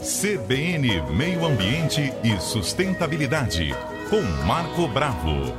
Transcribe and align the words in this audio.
CBN 0.00 1.12
Meio 1.14 1.44
Ambiente 1.44 2.10
e 2.24 2.40
Sustentabilidade, 2.40 3.74
com 4.08 4.22
Marco 4.46 4.88
Bravo. 4.88 5.54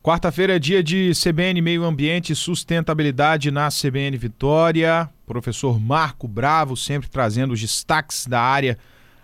Quarta-feira 0.00 0.54
é 0.54 0.58
dia 0.60 0.80
de 0.80 1.10
CBN 1.12 1.60
Meio 1.60 1.82
Ambiente 1.82 2.32
e 2.32 2.36
Sustentabilidade 2.36 3.50
na 3.50 3.68
CBN 3.68 4.16
Vitória. 4.16 5.10
Professor 5.26 5.80
Marco 5.80 6.28
Bravo 6.28 6.76
sempre 6.76 7.10
trazendo 7.10 7.52
os 7.52 7.60
destaques 7.60 8.28
da 8.28 8.40
área 8.40 8.78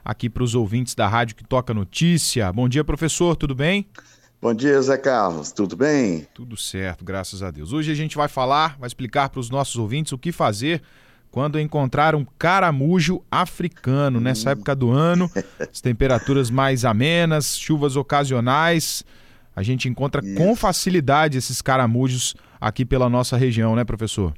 aqui 0.04 0.29
para 0.29 0.43
os 0.43 0.56
ouvintes 0.56 0.96
da 0.96 1.06
rádio 1.06 1.36
que 1.36 1.45
toca 1.45 1.72
notícia. 1.72 2.52
Bom 2.52 2.68
dia, 2.68 2.82
professor, 2.82 3.36
tudo 3.36 3.54
bem? 3.54 3.86
Bom 4.43 4.52
dia, 4.52 4.82
Zé 4.82 4.98
Carlos, 4.98 5.52
tudo 5.52 5.77
bem? 5.77 6.27
Tudo 6.34 6.56
certo, 6.56 7.04
graças 7.04 7.40
a 7.40 7.52
Deus. 7.52 7.72
Hoje 7.72 7.93
a 7.93 7.95
gente 7.95 8.16
vai 8.16 8.27
falar, 8.27 8.77
vai 8.80 8.88
explicar 8.88 9.29
para 9.29 9.38
os 9.38 9.48
nossos 9.48 9.77
ouvintes 9.77 10.12
o 10.12 10.18
que 10.18 10.32
fazer 10.32 10.82
quando 11.37 11.61
encontrar 11.61 12.14
um 12.14 12.25
caramujo 12.39 13.22
africano 13.31 14.18
nessa 14.18 14.49
hum. 14.49 14.53
época 14.53 14.75
do 14.75 14.90
ano, 14.90 15.31
as 15.71 15.82
temperaturas 15.82 16.49
mais 16.49 16.82
amenas, 16.82 17.59
chuvas 17.59 17.95
ocasionais. 17.95 19.04
A 19.54 19.62
gente 19.62 19.86
encontra 19.86 20.25
Isso. 20.25 20.35
com 20.35 20.57
facilidade 20.57 21.36
esses 21.36 21.61
caramujos 21.61 22.35
aqui 22.59 22.86
pela 22.86 23.11
nossa 23.11 23.36
região, 23.36 23.76
né, 23.76 23.85
professor? 23.85 24.32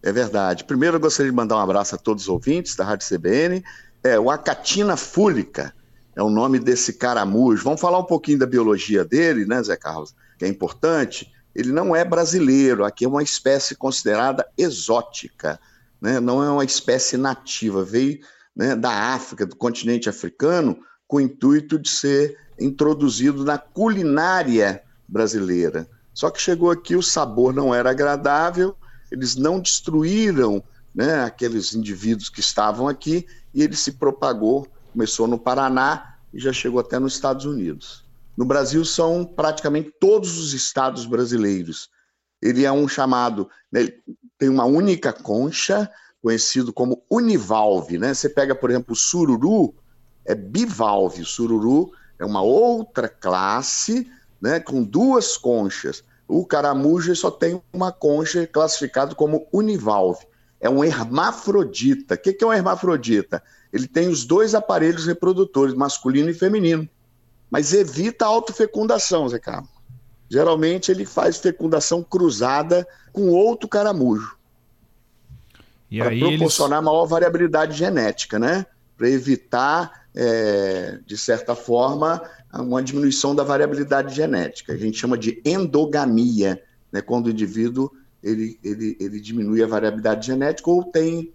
É 0.00 0.12
verdade. 0.12 0.62
Primeiro 0.62 0.94
eu 0.94 1.00
gostaria 1.00 1.28
de 1.28 1.36
mandar 1.36 1.56
um 1.56 1.60
abraço 1.60 1.96
a 1.96 1.98
todos 1.98 2.22
os 2.22 2.28
ouvintes 2.28 2.76
da 2.76 2.84
Rádio 2.84 3.08
CBN. 3.08 3.64
É, 4.04 4.16
o 4.16 4.30
Acatina 4.30 4.96
fúlica 4.96 5.74
é 6.14 6.22
o 6.22 6.30
nome 6.30 6.60
desse 6.60 6.92
caramujo. 6.92 7.64
Vamos 7.64 7.80
falar 7.80 7.98
um 7.98 8.04
pouquinho 8.04 8.38
da 8.38 8.46
biologia 8.46 9.04
dele, 9.04 9.44
né, 9.44 9.60
Zé 9.60 9.76
Carlos? 9.76 10.14
Que 10.38 10.44
é 10.44 10.48
importante. 10.48 11.32
Ele 11.52 11.72
não 11.72 11.96
é 11.96 12.04
brasileiro, 12.04 12.84
aqui 12.84 13.04
é 13.04 13.08
uma 13.08 13.24
espécie 13.24 13.74
considerada 13.74 14.46
exótica, 14.56 15.58
né? 16.06 16.20
não 16.20 16.40
é 16.40 16.48
uma 16.48 16.64
espécie 16.64 17.16
nativa. 17.16 17.84
Veio 17.84 18.20
né, 18.54 18.76
da 18.76 19.12
África, 19.12 19.44
do 19.44 19.56
continente 19.56 20.08
africano, 20.08 20.78
com 21.08 21.16
o 21.16 21.20
intuito 21.20 21.78
de 21.80 21.88
ser 21.88 22.38
introduzido 22.60 23.44
na 23.44 23.58
culinária 23.58 24.82
brasileira. 25.08 25.88
Só 26.14 26.30
que 26.30 26.40
chegou 26.40 26.70
aqui, 26.70 26.94
o 26.94 27.02
sabor 27.02 27.52
não 27.52 27.74
era 27.74 27.90
agradável, 27.90 28.76
eles 29.10 29.34
não 29.34 29.58
destruíram 29.58 30.62
né, 30.94 31.24
aqueles 31.24 31.74
indivíduos 31.74 32.28
que 32.28 32.40
estavam 32.40 32.86
aqui 32.86 33.26
e 33.52 33.62
ele 33.62 33.74
se 33.74 33.92
propagou 33.92 34.68
começou 34.92 35.26
no 35.26 35.38
Paraná 35.38 36.16
e 36.32 36.38
já 36.38 36.52
chegou 36.54 36.80
até 36.80 36.98
nos 36.98 37.14
Estados 37.14 37.44
Unidos. 37.44 38.02
No 38.34 38.46
Brasil 38.46 38.82
são 38.84 39.24
praticamente 39.24 39.92
todos 40.00 40.38
os 40.38 40.54
estados 40.54 41.04
brasileiros. 41.04 41.90
Ele 42.40 42.64
é 42.64 42.72
um 42.72 42.88
chamado, 42.88 43.50
né, 43.70 43.88
tem 44.38 44.48
uma 44.48 44.64
única 44.64 45.12
concha, 45.12 45.90
conhecido 46.22 46.72
como 46.72 47.02
univalve, 47.10 47.98
né? 47.98 48.14
Você 48.14 48.28
pega, 48.28 48.54
por 48.54 48.70
exemplo, 48.70 48.92
o 48.92 48.96
sururu, 48.96 49.74
é 50.24 50.34
bivalve. 50.34 51.22
O 51.22 51.26
sururu 51.26 51.92
é 52.18 52.24
uma 52.24 52.42
outra 52.42 53.08
classe, 53.08 54.10
né, 54.40 54.60
com 54.60 54.82
duas 54.82 55.36
conchas. 55.36 56.02
O 56.26 56.44
caramujo 56.44 57.14
só 57.14 57.30
tem 57.30 57.62
uma 57.72 57.92
concha, 57.92 58.46
classificado 58.46 59.14
como 59.14 59.46
univalve. 59.52 60.26
É 60.60 60.68
um 60.68 60.82
hermafrodita. 60.82 62.14
O 62.14 62.18
que 62.18 62.36
é 62.42 62.46
um 62.46 62.52
hermafrodita? 62.52 63.42
ele 63.76 63.86
tem 63.86 64.08
os 64.08 64.24
dois 64.24 64.54
aparelhos 64.54 65.06
reprodutores, 65.06 65.74
masculino 65.74 66.30
e 66.30 66.34
feminino, 66.34 66.88
mas 67.50 67.72
evita 67.72 68.24
a 68.24 68.28
autofecundação, 68.28 69.28
Zé 69.28 69.38
Carlos. 69.38 69.70
Geralmente 70.28 70.90
ele 70.90 71.04
faz 71.04 71.38
fecundação 71.38 72.02
cruzada 72.02 72.86
com 73.12 73.28
outro 73.28 73.68
caramujo. 73.68 74.36
Para 75.98 76.10
proporcionar 76.10 76.78
eles... 76.78 76.84
maior 76.84 77.06
variabilidade 77.06 77.76
genética, 77.76 78.38
né? 78.38 78.66
Para 78.96 79.08
evitar, 79.08 80.06
é, 80.14 80.98
de 81.06 81.16
certa 81.16 81.54
forma, 81.54 82.20
uma 82.52 82.82
diminuição 82.82 83.34
da 83.34 83.44
variabilidade 83.44 84.14
genética. 84.14 84.72
A 84.72 84.76
gente 84.76 84.98
chama 84.98 85.16
de 85.16 85.40
endogamia, 85.44 86.62
né? 86.90 87.00
quando 87.00 87.26
o 87.26 87.30
indivíduo 87.30 87.90
ele, 88.22 88.58
ele, 88.64 88.96
ele 88.98 89.20
diminui 89.20 89.62
a 89.62 89.66
variabilidade 89.66 90.26
genética 90.26 90.70
ou 90.70 90.82
tem 90.84 91.32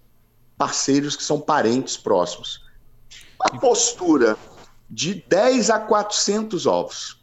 parceiros 0.57 1.15
que 1.15 1.23
são 1.23 1.39
parentes 1.39 1.95
próximos. 1.95 2.65
A 3.39 3.57
postura 3.57 4.37
de 4.89 5.23
10 5.27 5.69
a 5.69 5.79
400 5.79 6.65
ovos. 6.65 7.21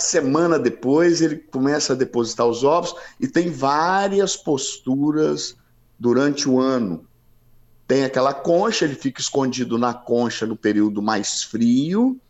Semana 0.00 0.58
depois, 0.58 1.20
ele 1.20 1.36
começa 1.36 1.92
a 1.92 1.96
depositar 1.96 2.46
os 2.46 2.64
ovos 2.64 2.94
e 3.18 3.28
tem 3.28 3.50
várias 3.50 4.36
posturas 4.36 5.56
durante 5.98 6.48
o 6.48 6.58
ano. 6.58 7.06
Tem 7.86 8.04
aquela 8.04 8.32
concha, 8.32 8.84
ele 8.84 8.94
fica 8.94 9.20
escondido 9.20 9.76
na 9.76 9.92
concha 9.92 10.46
no 10.46 10.56
período 10.56 11.02
mais 11.02 11.42
frio. 11.42 12.20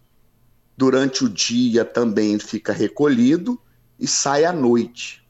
Durante 0.77 1.25
o 1.25 1.29
dia 1.29 1.85
também 1.85 2.39
fica 2.39 2.73
recolhido 2.73 3.61
e 3.99 4.07
sai 4.07 4.45
à 4.45 4.53
noite 4.53 5.21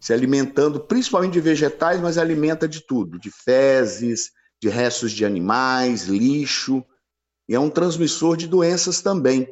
se 0.00 0.14
alimentando 0.14 0.80
principalmente 0.80 1.34
de 1.34 1.40
vegetais, 1.40 2.00
mas 2.00 2.16
alimenta 2.16 2.66
de 2.66 2.80
tudo, 2.80 3.18
de 3.18 3.30
fezes, 3.30 4.32
de 4.58 4.68
restos 4.68 5.12
de 5.12 5.26
animais, 5.26 6.04
lixo, 6.04 6.82
e 7.46 7.54
é 7.54 7.60
um 7.60 7.68
transmissor 7.68 8.36
de 8.36 8.48
doenças 8.48 9.02
também. 9.02 9.46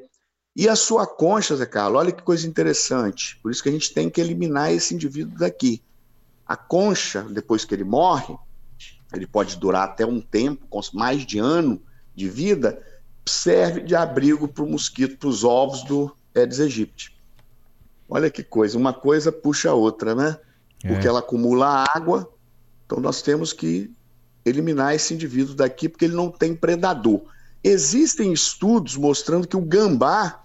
E 0.56 0.68
a 0.68 0.74
sua 0.74 1.06
concha, 1.06 1.54
Zé 1.56 1.66
Carlos, 1.66 2.00
olha 2.00 2.12
que 2.12 2.22
coisa 2.22 2.46
interessante, 2.46 3.38
por 3.42 3.50
isso 3.50 3.62
que 3.62 3.68
a 3.68 3.72
gente 3.72 3.92
tem 3.92 4.10
que 4.10 4.20
eliminar 4.20 4.72
esse 4.72 4.94
indivíduo 4.94 5.38
daqui. 5.38 5.82
A 6.46 6.56
concha, 6.56 7.22
depois 7.22 7.64
que 7.64 7.74
ele 7.74 7.84
morre, 7.84 8.36
ele 9.12 9.26
pode 9.26 9.56
durar 9.56 9.84
até 9.84 10.04
um 10.04 10.20
tempo, 10.20 10.66
com 10.68 10.80
mais 10.92 11.24
de 11.24 11.38
ano 11.38 11.80
de 12.14 12.28
vida, 12.28 12.82
serve 13.26 13.80
de 13.82 13.94
abrigo 13.94 14.48
para 14.48 14.64
o 14.64 14.68
mosquito, 14.68 15.18
para 15.18 15.28
os 15.28 15.44
ovos 15.44 15.84
do 15.84 16.14
Aedes 16.34 16.60
aegypti. 16.60 17.16
Olha 18.08 18.30
que 18.30 18.42
coisa, 18.42 18.78
uma 18.78 18.92
coisa 18.92 19.30
puxa 19.30 19.70
a 19.70 19.74
outra, 19.74 20.14
né? 20.14 20.38
É. 20.82 20.88
Porque 20.88 21.06
ela 21.06 21.18
acumula 21.18 21.84
água, 21.94 22.32
então 22.84 23.00
nós 23.00 23.20
temos 23.20 23.52
que 23.52 23.90
eliminar 24.44 24.94
esse 24.94 25.12
indivíduo 25.12 25.54
daqui 25.54 25.88
porque 25.88 26.06
ele 26.06 26.14
não 26.14 26.30
tem 26.30 26.54
predador. 26.54 27.22
Existem 27.62 28.32
estudos 28.32 28.96
mostrando 28.96 29.46
que 29.46 29.56
o 29.56 29.60
gambá 29.60 30.42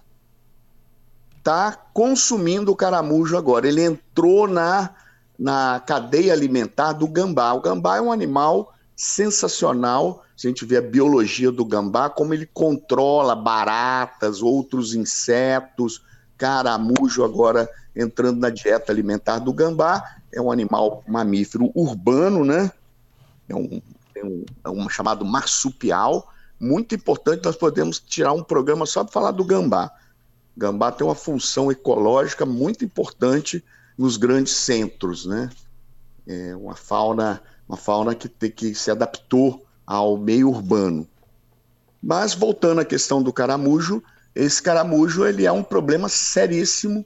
está 1.38 1.72
consumindo 1.92 2.72
o 2.72 2.76
caramujo 2.76 3.36
agora. 3.36 3.68
Ele 3.68 3.82
entrou 3.82 4.48
na, 4.48 4.90
na 5.38 5.82
cadeia 5.86 6.32
alimentar 6.32 6.92
do 6.92 7.06
gambá. 7.06 7.52
O 7.52 7.60
gambá 7.60 7.98
é 7.98 8.00
um 8.00 8.10
animal 8.10 8.74
sensacional. 8.96 10.24
Se 10.36 10.46
a 10.46 10.50
gente 10.50 10.64
vê 10.64 10.78
a 10.78 10.82
biologia 10.82 11.52
do 11.52 11.64
gambá, 11.64 12.08
como 12.10 12.34
ele 12.34 12.46
controla 12.46 13.36
baratas, 13.36 14.42
outros 14.42 14.94
insetos, 14.94 16.02
caramujo 16.36 17.22
agora 17.22 17.68
entrando 17.94 18.40
na 18.40 18.50
dieta 18.50 18.90
alimentar 18.90 19.38
do 19.38 19.52
gambá. 19.52 20.02
É 20.32 20.40
um 20.40 20.50
animal 20.50 21.04
mamífero 21.06 21.70
urbano, 21.74 22.44
né? 22.44 22.72
É 23.48 23.54
um, 23.54 23.82
é 24.16 24.24
um, 24.24 24.44
é 24.64 24.70
um 24.70 24.88
chamado 24.88 25.24
marsupial, 25.24 26.32
muito 26.64 26.94
importante. 26.94 27.44
Nós 27.44 27.56
podemos 27.56 28.00
tirar 28.00 28.32
um 28.32 28.42
programa 28.42 28.86
só 28.86 29.04
para 29.04 29.12
falar 29.12 29.30
do 29.32 29.44
gambá. 29.44 29.90
O 30.56 30.60
gambá 30.60 30.90
tem 30.90 31.06
uma 31.06 31.14
função 31.14 31.70
ecológica 31.70 32.46
muito 32.46 32.84
importante 32.84 33.62
nos 33.98 34.16
grandes 34.16 34.54
centros, 34.54 35.26
né? 35.26 35.50
É 36.26 36.56
uma 36.56 36.74
fauna, 36.74 37.42
uma 37.68 37.76
fauna 37.76 38.14
que, 38.14 38.28
tem, 38.28 38.50
que 38.50 38.74
se 38.74 38.90
adaptou 38.90 39.66
ao 39.86 40.16
meio 40.16 40.48
urbano. 40.48 41.06
Mas 42.02 42.34
voltando 42.34 42.80
à 42.80 42.84
questão 42.84 43.22
do 43.22 43.32
caramujo, 43.32 44.02
esse 44.34 44.62
caramujo 44.62 45.24
ele 45.24 45.44
é 45.44 45.52
um 45.52 45.62
problema 45.62 46.08
seríssimo, 46.08 47.04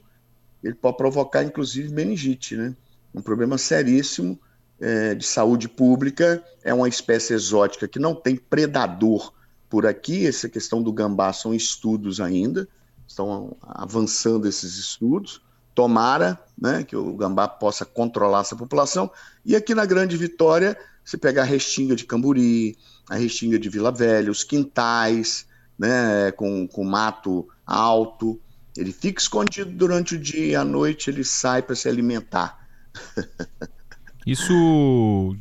ele 0.63 0.75
pode 0.75 0.97
provocar 0.97 1.43
inclusive 1.43 1.93
meningite, 1.93 2.55
né? 2.55 2.73
Um 3.13 3.21
problema 3.21 3.57
seríssimo 3.57 4.39
é, 4.79 5.15
de 5.15 5.25
saúde 5.25 5.67
pública. 5.67 6.43
É 6.63 6.73
uma 6.73 6.87
espécie 6.87 7.33
exótica 7.33 7.87
que 7.87 7.99
não 7.99 8.15
tem 8.15 8.35
predador 8.35 9.33
por 9.69 9.85
aqui. 9.85 10.25
Essa 10.25 10.49
questão 10.49 10.81
do 10.81 10.91
gambá 10.91 11.31
são 11.31 11.53
estudos 11.53 12.19
ainda, 12.19 12.67
estão 13.07 13.55
avançando 13.61 14.47
esses 14.47 14.77
estudos. 14.77 15.41
Tomara 15.75 16.37
né, 16.59 16.83
que 16.83 16.95
o 16.95 17.15
gambá 17.15 17.47
possa 17.47 17.85
controlar 17.85 18.41
essa 18.41 18.55
população. 18.55 19.09
E 19.45 19.55
aqui 19.55 19.73
na 19.73 19.85
Grande 19.85 20.17
Vitória, 20.17 20.77
você 21.05 21.17
pega 21.17 21.41
a 21.41 21.45
restinga 21.45 21.95
de 21.95 22.05
Camburi, 22.05 22.77
a 23.09 23.15
restinga 23.15 23.57
de 23.57 23.69
Vila 23.69 23.91
Velha, 23.91 24.31
os 24.31 24.43
quintais, 24.43 25.45
né, 25.77 26.31
com, 26.33 26.67
com 26.67 26.83
mato 26.83 27.47
alto. 27.65 28.39
Ele 28.75 28.91
fica 28.91 29.21
escondido 29.21 29.71
durante 29.71 30.15
o 30.15 30.19
dia 30.19 30.45
e 30.45 30.55
à 30.55 30.63
noite 30.65 31.09
ele 31.09 31.23
sai 31.23 31.61
para 31.61 31.75
se 31.75 31.87
alimentar. 31.87 32.67
Isso, 34.27 35.35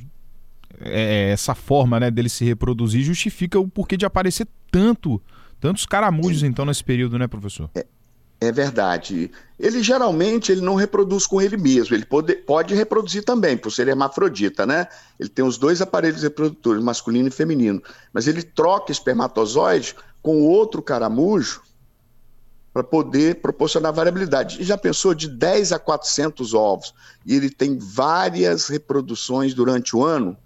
é, 0.81 1.31
essa 1.31 1.55
forma 1.55 1.99
né, 1.99 2.11
dele 2.11 2.29
se 2.29 2.45
reproduzir 2.45 3.03
justifica 3.03 3.59
o 3.59 3.69
porquê 3.69 3.97
de 3.97 4.07
aparecer 4.07 4.47
tanto, 4.71 5.21
tantos 5.61 5.87
caramujos 5.87 6.43
então 6.43 6.65
nesse 6.65 6.85
período, 6.85 7.19
né, 7.19 7.27
professor? 7.27 7.71
É, 7.75 7.87
É 8.41 8.53
verdade. 8.53 9.31
Ele 9.59 9.83
geralmente 9.83 10.53
ele 10.53 10.61
não 10.61 10.77
reproduz 10.77 11.27
com 11.27 11.43
ele 11.43 11.57
mesmo, 11.57 11.97
ele 11.97 12.05
pode, 12.05 12.35
pode 12.37 12.75
reproduzir 12.75 13.25
também, 13.25 13.57
por 13.57 13.73
ser 13.73 13.89
hermafrodita, 13.89 14.65
né? 14.65 14.87
Ele 15.19 15.29
tem 15.29 15.45
os 15.45 15.59
dois 15.59 15.83
aparelhos 15.83 16.23
reprodutores, 16.23 16.83
masculino 16.83 17.29
e 17.29 17.33
feminino, 17.33 17.83
mas 18.13 18.29
ele 18.29 18.43
troca 18.43 18.93
espermatozoide 18.93 19.97
com 20.23 20.43
outro 20.43 20.81
caramujo 20.81 21.63
para 22.73 22.85
poder 22.85 23.41
proporcionar 23.41 23.93
variabilidade. 23.93 24.63
E 24.63 24.65
já 24.65 24.79
pensou 24.79 25.13
de 25.15 25.29
10 25.29 25.73
a 25.73 25.79
400 25.81 26.55
ovos, 26.55 26.95
e 27.27 27.35
ele 27.35 27.51
tem 27.51 27.77
várias 27.77 28.69
reproduções 28.69 29.53
durante 29.53 29.97
o 29.97 30.05
ano? 30.05 30.37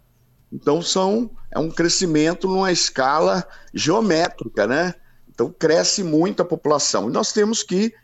Então 0.53 0.83
são 0.83 1.31
é 1.51 1.59
um 1.59 1.71
crescimento 1.71 2.47
numa 2.47 2.71
escala 2.71 3.47
geométrica, 3.73 4.67
né? 4.67 4.95
Então 5.29 5.51
cresce 5.51 6.05
muito 6.05 6.43
a 6.43 6.45
população. 6.45 7.09
E 7.09 7.13
nós 7.13 7.33
temos 7.33 7.63
que 7.63 7.95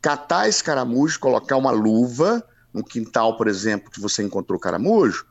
catar 0.00 0.48
esse 0.48 0.62
caramujo, 0.62 1.18
colocar 1.18 1.56
uma 1.56 1.72
luva 1.72 2.42
no 2.72 2.84
quintal, 2.84 3.36
por 3.36 3.48
exemplo, 3.48 3.90
que 3.90 4.00
você 4.00 4.22
encontrou 4.22 4.58
caramujo, 4.58 5.26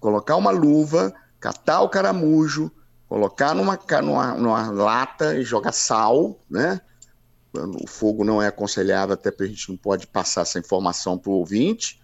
colocar 0.00 0.36
uma 0.36 0.50
luva, 0.50 1.14
catar 1.38 1.82
o 1.82 1.88
caramujo, 1.88 2.70
colocar 3.08 3.54
numa, 3.54 3.78
numa, 4.02 4.34
numa 4.34 4.70
lata 4.70 5.36
e 5.36 5.42
jogar 5.42 5.72
sal, 5.72 6.38
né? 6.50 6.80
O 7.54 7.86
fogo 7.88 8.24
não 8.24 8.42
é 8.42 8.48
aconselhável, 8.48 9.14
até 9.14 9.30
porque 9.30 9.44
a 9.44 9.48
gente 9.48 9.70
não 9.70 9.76
pode 9.76 10.06
passar 10.06 10.42
essa 10.42 10.58
informação 10.58 11.16
para 11.16 11.30
o 11.30 11.34
ouvinte, 11.34 12.00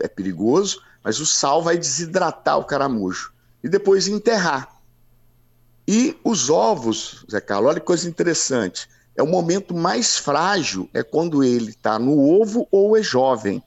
é 0.00 0.08
perigoso, 0.08 0.82
mas 1.02 1.20
o 1.20 1.26
sal 1.26 1.62
vai 1.62 1.76
desidratar 1.76 2.58
o 2.58 2.64
caramujo 2.64 3.32
e 3.62 3.68
depois 3.68 4.08
enterrar. 4.08 4.76
E 5.86 6.18
os 6.24 6.50
ovos, 6.50 7.24
Zé 7.30 7.40
Carlos, 7.40 7.70
olha 7.70 7.80
que 7.80 7.86
coisa 7.86 8.08
interessante. 8.08 8.88
É 9.14 9.22
o 9.22 9.26
momento 9.26 9.74
mais 9.74 10.18
frágil, 10.18 10.90
é 10.92 11.02
quando 11.02 11.42
ele 11.44 11.70
está 11.70 11.98
no 11.98 12.18
ovo 12.18 12.66
ou 12.70 12.96
é 12.96 13.02
jovem. 13.02 13.62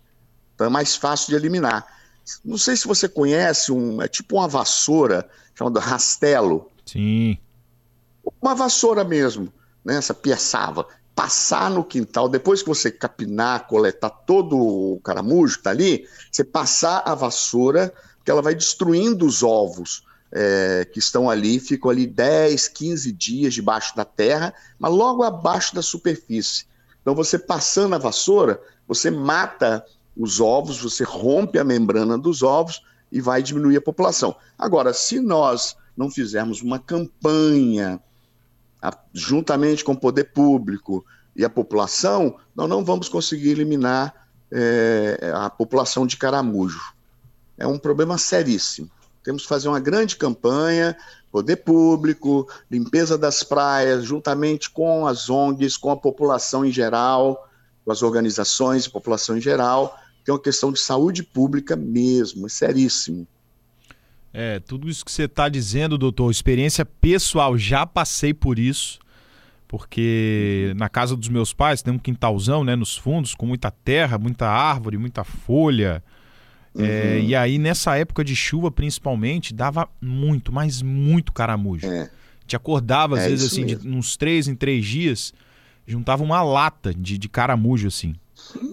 Então 0.54 0.68
é 0.68 0.70
mais 0.70 0.96
fácil 0.96 1.30
de 1.30 1.36
eliminar. 1.36 1.88
Não 2.44 2.58
sei 2.58 2.76
se 2.76 2.88
você 2.88 3.08
conhece, 3.08 3.72
um, 3.72 4.02
é 4.02 4.08
tipo 4.08 4.36
uma 4.36 4.48
vassoura 4.48 5.28
chamada 5.56 5.80
rastelo. 5.80 6.70
Sim. 6.86 7.38
Uma 8.42 8.54
vassoura 8.54 9.04
mesmo, 9.04 9.52
né? 9.84 9.96
essa 9.96 10.14
piaçava. 10.14 10.88
Passar 11.20 11.70
no 11.70 11.84
quintal, 11.84 12.30
depois 12.30 12.62
que 12.62 12.70
você 12.70 12.90
capinar, 12.90 13.68
coletar 13.68 14.10
todo 14.10 14.58
o 14.58 15.02
caramujo 15.02 15.56
que 15.56 15.60
está 15.60 15.72
ali, 15.72 16.08
você 16.32 16.46
passar 16.46 17.04
a 17.06 17.14
vassoura, 17.14 17.94
que 18.24 18.32
ela 18.32 18.42
vai 18.42 18.56
destruindo 18.56 19.26
os 19.26 19.44
ovos 19.44 20.08
é, 20.32 20.88
que 20.94 20.98
estão 20.98 21.30
ali, 21.30 21.60
ficam 21.60 21.92
ali 21.92 22.08
10, 22.08 22.70
15 22.70 23.12
dias 23.12 23.54
debaixo 23.54 23.94
da 23.98 24.06
terra, 24.06 24.54
mas 24.80 24.94
logo 24.94 25.22
abaixo 25.22 25.76
da 25.76 25.82
superfície. 25.82 26.66
Então, 27.02 27.14
você 27.14 27.38
passando 27.38 27.96
a 27.96 27.98
vassoura, 27.98 28.62
você 28.88 29.12
mata 29.12 29.86
os 30.16 30.40
ovos, 30.40 30.82
você 30.82 31.04
rompe 31.04 31.60
a 31.60 31.66
membrana 31.66 32.18
dos 32.18 32.44
ovos 32.44 32.82
e 33.12 33.20
vai 33.20 33.44
diminuir 33.44 33.76
a 33.76 33.82
população. 33.82 34.38
Agora, 34.58 34.94
se 34.94 35.20
nós 35.20 35.76
não 35.98 36.10
fizermos 36.10 36.62
uma 36.62 36.80
campanha 36.80 38.02
a, 38.82 38.96
juntamente 39.14 39.84
com 39.84 39.94
o 39.94 40.00
poder 40.00 40.26
público 40.26 41.06
e 41.36 41.46
a 41.46 41.50
população, 41.50 42.38
nós 42.56 42.70
não 42.70 42.84
vamos 42.84 43.08
conseguir 43.10 43.52
eliminar 43.52 44.28
é, 44.52 45.32
a 45.34 45.50
população 45.50 46.06
de 46.06 46.18
caramujo. 46.18 46.82
É 47.58 47.68
um 47.68 47.78
problema 47.78 48.18
seríssimo. 48.18 48.90
Temos 49.24 49.44
que 49.44 49.50
fazer 49.50 49.68
uma 49.68 49.80
grande 49.80 50.16
campanha, 50.16 50.98
poder 51.32 51.58
público, 51.58 52.48
limpeza 52.72 53.18
das 53.18 53.44
praias, 53.44 54.06
juntamente 54.06 54.70
com 54.70 55.06
as 55.06 55.30
ONGs, 55.30 55.78
com 55.78 55.92
a 55.92 55.98
população 55.98 56.66
em 56.66 56.72
geral, 56.72 57.48
com 57.86 57.92
as 57.92 58.02
organizações 58.02 58.88
população 58.88 59.38
em 59.38 59.42
geral, 59.42 59.98
que 60.24 60.32
é 60.32 60.34
uma 60.34 60.42
questão 60.42 60.72
de 60.72 60.80
saúde 60.80 61.24
pública 61.24 61.76
mesmo, 61.76 62.48
é 62.48 62.50
seríssimo. 62.50 63.28
É, 64.34 64.60
tudo 64.60 64.90
isso 64.90 65.04
que 65.04 65.12
você 65.12 65.24
está 65.24 65.50
dizendo, 65.50 65.98
doutor, 65.98 66.30
experiência 66.30 66.86
pessoal, 66.86 67.58
já 67.58 67.86
passei 67.86 68.34
por 68.34 68.60
isso, 68.60 69.00
porque 69.68 70.74
na 70.76 70.88
casa 70.88 71.16
dos 71.16 71.30
meus 71.30 71.54
pais 71.54 71.82
tem 71.82 71.94
um 71.94 72.00
quintalzão, 72.00 72.64
né, 72.64 72.76
nos 72.76 72.96
fundos, 72.96 73.34
com 73.34 73.46
muita 73.46 73.72
terra, 73.72 74.18
muita 74.18 74.48
árvore, 74.48 74.98
muita 74.98 75.24
folha, 75.24 76.04
é, 76.76 76.82
uhum. 76.82 76.86
É, 76.86 77.20
e 77.22 77.36
aí, 77.36 77.58
nessa 77.58 77.98
época 77.98 78.24
de 78.24 78.36
chuva, 78.36 78.70
principalmente, 78.70 79.54
dava 79.54 79.90
muito, 80.02 80.52
mas 80.52 80.82
muito 80.82 81.32
caramujo. 81.32 81.88
É. 81.88 82.10
Te 82.46 82.56
acordava, 82.56 83.18
às 83.18 83.24
é 83.24 83.30
vezes, 83.30 83.52
assim, 83.52 83.66
de, 83.66 83.88
uns 83.88 84.18
três 84.18 84.48
em 84.48 84.56
três 84.56 84.86
dias, 84.86 85.34
juntava 85.86 86.24
uma 86.24 86.42
lata 86.42 86.94
de, 86.94 87.18
de 87.18 87.30
caramujo, 87.30 87.88
assim. 87.88 88.16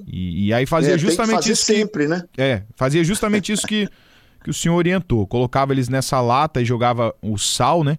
E, 0.06 0.46
e 0.46 0.52
aí 0.54 0.64
fazia 0.64 0.94
é, 0.94 0.98
justamente 0.98 1.50
isso. 1.50 1.64
sempre, 1.64 2.04
que, 2.04 2.08
né? 2.08 2.24
É, 2.36 2.62
fazia 2.76 3.02
justamente 3.02 3.52
isso 3.52 3.66
que, 3.66 3.88
que 4.46 4.50
o 4.50 4.54
senhor 4.54 4.76
orientou. 4.76 5.26
Colocava 5.26 5.72
eles 5.72 5.88
nessa 5.88 6.20
lata 6.20 6.62
e 6.62 6.64
jogava 6.64 7.12
o 7.20 7.36
sal, 7.36 7.82
né? 7.82 7.98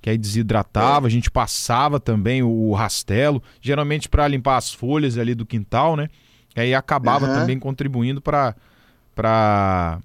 Que 0.00 0.08
aí 0.08 0.16
desidratava, 0.16 1.08
a 1.08 1.10
gente 1.10 1.28
passava 1.28 1.98
também 1.98 2.40
o 2.40 2.72
rastelo, 2.72 3.42
geralmente 3.60 4.08
para 4.08 4.28
limpar 4.28 4.58
as 4.58 4.72
folhas 4.72 5.18
ali 5.18 5.34
do 5.34 5.44
quintal, 5.44 5.96
né? 5.96 6.08
E 6.54 6.60
aí 6.60 6.72
acabava 6.72 7.26
uhum. 7.26 7.34
também 7.34 7.58
contribuindo 7.58 8.20
para 8.22 8.54
para 9.12 9.98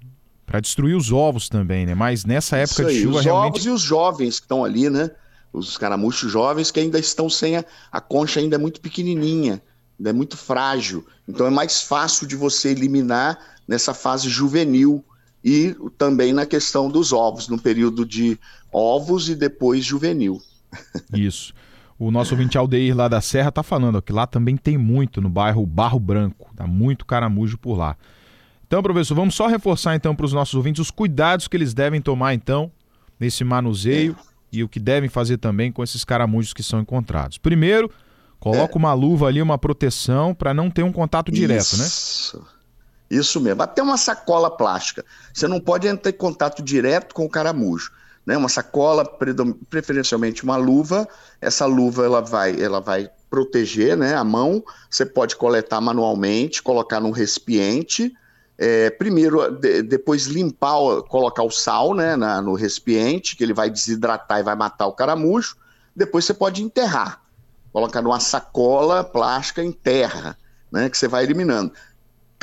para 0.44 0.58
destruir 0.58 0.96
os 0.96 1.12
ovos 1.12 1.48
também, 1.48 1.86
né? 1.86 1.94
Mas 1.94 2.24
nessa 2.24 2.56
época 2.56 2.82
Isso 2.82 2.90
de 2.90 3.02
chuva 3.02 3.18
os 3.18 3.24
realmente... 3.24 3.52
ovos 3.52 3.66
e 3.66 3.70
os 3.70 3.80
jovens 3.80 4.40
que 4.40 4.46
estão 4.46 4.64
ali, 4.64 4.90
né? 4.90 5.12
Os 5.52 5.78
caramuchos 5.78 6.28
jovens 6.28 6.72
que 6.72 6.80
ainda 6.80 6.98
estão 6.98 7.30
sem 7.30 7.56
a, 7.56 7.64
a 7.92 8.00
concha 8.00 8.40
ainda 8.40 8.56
é 8.56 8.58
muito 8.58 8.80
pequenininha, 8.80 9.62
ainda 9.96 10.10
é 10.10 10.12
muito 10.12 10.36
frágil. 10.36 11.06
Então 11.28 11.46
é 11.46 11.50
mais 11.50 11.82
fácil 11.82 12.26
de 12.26 12.34
você 12.34 12.70
eliminar 12.70 13.38
nessa 13.68 13.94
fase 13.94 14.28
juvenil 14.28 15.04
e 15.44 15.76
também 15.98 16.32
na 16.32 16.46
questão 16.46 16.88
dos 16.88 17.12
ovos, 17.12 17.48
no 17.48 17.60
período 17.60 18.06
de 18.06 18.38
ovos 18.72 19.28
e 19.28 19.34
depois 19.34 19.84
juvenil. 19.84 20.40
Isso. 21.12 21.52
O 21.98 22.10
nosso 22.10 22.34
ouvinte 22.34 22.56
Aldeir 22.56 22.96
lá 22.96 23.06
da 23.06 23.20
Serra 23.20 23.52
tá 23.52 23.62
falando 23.62 23.96
ó, 23.96 24.00
que 24.00 24.12
lá 24.12 24.26
também 24.26 24.56
tem 24.56 24.78
muito 24.78 25.20
no 25.20 25.28
bairro 25.28 25.64
Barro 25.66 26.00
Branco, 26.00 26.50
dá 26.54 26.66
muito 26.66 27.04
caramujo 27.04 27.58
por 27.58 27.76
lá. 27.76 27.96
Então, 28.66 28.82
professor, 28.82 29.14
vamos 29.14 29.34
só 29.34 29.46
reforçar 29.46 29.94
então 29.94 30.16
para 30.16 30.26
os 30.26 30.32
nossos 30.32 30.54
ouvintes 30.54 30.80
os 30.80 30.90
cuidados 30.90 31.46
que 31.46 31.56
eles 31.56 31.74
devem 31.74 32.00
tomar 32.00 32.34
então 32.34 32.72
nesse 33.20 33.44
manuseio 33.44 34.16
é. 34.18 34.24
e 34.50 34.64
o 34.64 34.68
que 34.68 34.80
devem 34.80 35.08
fazer 35.08 35.36
também 35.36 35.70
com 35.70 35.84
esses 35.84 36.04
caramujos 36.04 36.52
que 36.54 36.62
são 36.62 36.80
encontrados. 36.80 37.38
Primeiro, 37.38 37.90
coloca 38.40 38.74
é. 38.74 38.78
uma 38.78 38.94
luva 38.94 39.28
ali, 39.28 39.40
uma 39.40 39.58
proteção 39.58 40.34
para 40.34 40.54
não 40.54 40.70
ter 40.70 40.82
um 40.82 40.90
contato 40.90 41.30
direto, 41.30 41.76
né? 41.76 41.84
Isso. 41.84 42.38
né? 42.38 42.53
Isso 43.16 43.40
mesmo. 43.40 43.62
Até 43.62 43.82
uma 43.82 43.96
sacola 43.96 44.50
plástica. 44.50 45.04
Você 45.32 45.46
não 45.46 45.60
pode 45.60 45.86
entrar 45.86 46.10
em 46.10 46.14
contato 46.14 46.62
direto 46.62 47.14
com 47.14 47.24
o 47.24 47.28
caramujo. 47.28 47.92
Né? 48.26 48.36
Uma 48.36 48.48
sacola, 48.48 49.04
preferencialmente 49.68 50.44
uma 50.44 50.56
luva. 50.56 51.08
Essa 51.40 51.66
luva 51.66 52.04
ela 52.04 52.20
vai, 52.20 52.60
ela 52.60 52.80
vai 52.80 53.10
proteger 53.30 53.96
né, 53.96 54.14
a 54.14 54.24
mão. 54.24 54.64
Você 54.90 55.04
pode 55.04 55.36
coletar 55.36 55.80
manualmente, 55.80 56.62
colocar 56.62 57.00
num 57.00 57.10
recipiente 57.10 58.12
é, 58.56 58.90
primeiro, 58.90 59.50
de, 59.50 59.82
depois 59.82 60.26
limpar, 60.26 61.02
colocar 61.08 61.42
o 61.42 61.50
sal 61.50 61.94
né, 61.94 62.16
na, 62.16 62.40
no 62.40 62.54
recipiente, 62.54 63.36
que 63.36 63.42
ele 63.42 63.54
vai 63.54 63.68
desidratar 63.68 64.40
e 64.40 64.42
vai 64.42 64.54
matar 64.54 64.86
o 64.86 64.92
caramujo. 64.92 65.56
Depois 65.94 66.24
você 66.24 66.34
pode 66.34 66.62
enterrar, 66.62 67.20
colocar 67.72 68.00
numa 68.02 68.20
sacola 68.20 69.02
plástica, 69.02 69.62
enterra, 69.62 70.36
né, 70.70 70.88
que 70.88 70.96
você 70.96 71.08
vai 71.08 71.24
eliminando. 71.24 71.72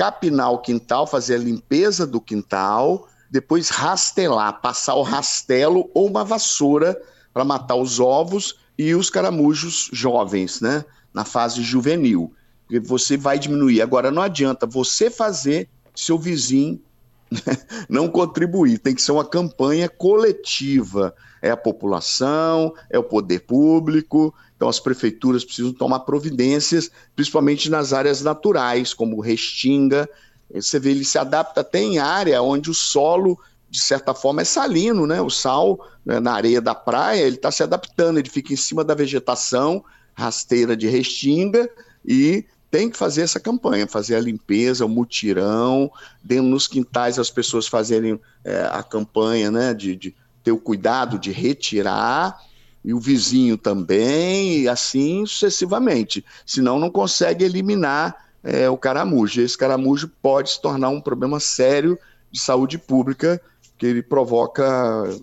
Capinar 0.01 0.51
o 0.51 0.58
quintal, 0.58 1.05
fazer 1.05 1.36
a 1.36 1.38
limpeza 1.38 2.08
do 2.08 2.20
quintal, 2.20 3.08
depois 3.29 3.70
rastelar, 3.70 4.60
passar 4.60 4.96
o 4.96 5.03
rastelo 5.03 5.91
ou 5.93 6.08
uma 6.08 6.25
vassoura 6.25 7.00
para 7.31 7.46
matar 7.46 7.75
os 7.75 8.00
ovos 8.00 8.55
e 8.75 8.96
os 8.96 9.12
caramujos 9.12 9.91
jovens, 9.93 10.60
né, 10.60 10.84
na 11.13 11.24
fase 11.24 11.62
juvenil. 11.62 12.34
Você 12.81 13.15
vai 13.15 13.38
diminuir. 13.38 13.79
Agora, 13.84 14.10
não 14.10 14.24
adianta 14.24 14.65
você 14.65 15.08
fazer 15.08 15.70
seu 15.93 16.17
vizinho 16.17 16.81
não 17.88 18.08
contribuir. 18.08 18.79
Tem 18.79 18.96
que 18.96 19.03
ser 19.03 19.12
uma 19.12 19.24
campanha 19.24 19.88
coletiva. 19.88 21.13
É 21.43 21.51
a 21.51 21.58
população, 21.58 22.74
é 22.89 22.98
o 22.98 23.03
poder 23.03 23.41
público. 23.41 24.34
Então, 24.62 24.70
as 24.70 24.80
prefeituras 24.80 25.44
precisam 25.44 25.74
tomar 25.74 26.01
providências, 26.01 26.91
principalmente 27.15 27.68
nas 27.68 27.94
áreas 27.94 28.22
naturais, 28.22 28.94
como 28.94 29.20
restinga. 29.20 30.08
Você 30.53 30.80
vê, 30.80 30.91
ele 30.91 31.03
se 31.03 31.18
adapta 31.18 31.62
até 31.62 31.80
em 31.80 31.98
área 31.98 32.39
onde 32.44 32.70
o 32.70 32.74
solo, 32.75 33.39
de 33.68 33.82
certa 33.82 34.13
forma, 34.13 34.44
é 34.44 34.46
salino, 34.46 35.08
né? 35.08 35.20
O 35.20 35.32
sal 35.32 35.80
né, 36.06 36.20
na 36.20 36.34
areia 36.34 36.62
da 36.62 36.75
praia, 36.75 37.22
ele 37.22 37.38
está 37.38 37.50
se 37.50 37.63
adaptando, 37.63 38.20
ele 38.20 38.30
fica 38.30 38.53
em 38.53 38.56
cima 38.56 38.84
da 38.84 38.94
vegetação 38.94 39.84
rasteira 40.13 40.77
de 40.77 40.88
restinga 40.88 41.68
e 42.06 42.46
tem 42.70 42.88
que 42.88 42.98
fazer 42.98 43.24
essa 43.24 43.39
campanha, 43.39 43.88
fazer 43.88 44.15
a 44.15 44.20
limpeza, 44.20 44.86
o 44.86 44.89
mutirão, 44.89 45.91
dentro 46.24 46.46
nos 46.46 46.68
quintais 46.68 47.18
as 47.18 47.32
pessoas 47.32 47.65
fazerem 47.65 48.22
é, 48.46 48.70
a 48.72 48.84
campanha, 48.84 49.50
né, 49.50 49.74
de, 49.74 49.96
de, 49.96 50.15
ter 50.44 50.51
o 50.51 50.60
cuidado 50.60 51.18
de 51.18 51.32
retirar 51.32 52.39
e 52.83 52.93
o 52.93 53.00
vizinho 53.00 53.57
também, 53.57 54.61
e 54.61 54.69
assim 54.69 55.25
sucessivamente. 55.25 56.25
Senão 56.45 56.79
não 56.79 56.89
consegue 56.89 57.45
eliminar 57.45 58.15
é, 58.43 58.69
o 58.69 58.77
caramujo. 58.77 59.41
Esse 59.41 59.57
caramujo 59.57 60.11
pode 60.21 60.51
se 60.51 60.61
tornar 60.61 60.89
um 60.89 61.01
problema 61.01 61.39
sério 61.39 61.97
de 62.31 62.39
saúde 62.39 62.77
pública, 62.77 63.41
que 63.77 63.85
ele 63.85 64.01
provoca 64.01 64.63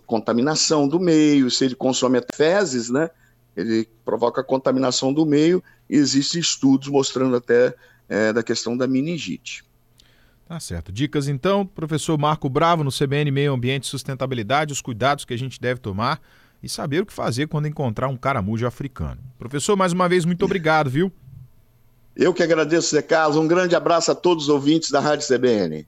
contaminação 0.06 0.86
do 0.86 1.00
meio, 1.00 1.50
se 1.50 1.64
ele 1.64 1.74
consome 1.74 2.20
fezes, 2.34 2.90
né? 2.90 3.10
Ele 3.56 3.88
provoca 4.04 4.42
contaminação 4.42 5.12
do 5.12 5.26
meio 5.26 5.62
e 5.90 5.96
existem 5.96 6.40
estudos 6.40 6.88
mostrando 6.88 7.34
até 7.34 7.74
é, 8.08 8.32
da 8.32 8.42
questão 8.42 8.76
da 8.76 8.86
meningite. 8.86 9.64
Tá 10.46 10.58
certo. 10.58 10.90
Dicas 10.90 11.28
então, 11.28 11.66
professor 11.66 12.16
Marco 12.16 12.48
Bravo 12.48 12.82
no 12.82 12.90
CBN 12.90 13.30
Meio 13.30 13.52
Ambiente 13.52 13.84
e 13.84 13.88
Sustentabilidade, 13.88 14.72
os 14.72 14.80
cuidados 14.80 15.24
que 15.24 15.34
a 15.34 15.38
gente 15.38 15.60
deve 15.60 15.80
tomar 15.80 16.20
e 16.62 16.68
saber 16.68 17.02
o 17.02 17.06
que 17.06 17.12
fazer 17.12 17.46
quando 17.46 17.68
encontrar 17.68 18.08
um 18.08 18.16
caramujo 18.16 18.66
africano. 18.66 19.20
Professor, 19.38 19.76
mais 19.76 19.92
uma 19.92 20.08
vez, 20.08 20.24
muito 20.24 20.44
obrigado, 20.44 20.90
viu? 20.90 21.12
Eu 22.16 22.34
que 22.34 22.42
agradeço, 22.42 22.94
Zé 22.94 23.00
Carlos. 23.00 23.36
Um 23.36 23.46
grande 23.46 23.76
abraço 23.76 24.10
a 24.10 24.14
todos 24.14 24.44
os 24.44 24.50
ouvintes 24.50 24.90
da 24.90 24.98
Rádio 24.98 25.26
CBN. 25.26 25.86